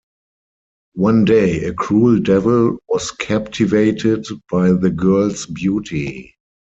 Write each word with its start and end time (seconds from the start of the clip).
One 0.95 1.25
day, 1.25 1.63
a 1.65 1.75
cruel 1.75 2.17
devil 2.19 2.79
was 2.89 3.11
captivated 3.11 4.25
by 4.49 4.71
the 4.71 4.89
girl's 4.89 5.45
beauty. 5.45 6.33